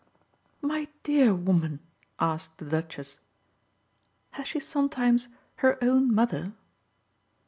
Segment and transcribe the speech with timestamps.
[0.63, 1.79] "My dear woman,"
[2.19, 3.19] asked the Duchess,
[4.31, 5.27] "has she sometimes
[5.57, 6.53] her own mother?"